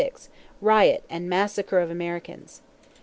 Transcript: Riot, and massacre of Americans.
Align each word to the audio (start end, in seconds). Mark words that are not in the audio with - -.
Riot, 0.61 1.03
and 1.11 1.29
massacre 1.29 1.79
of 1.79 1.91
Americans. 1.91 2.63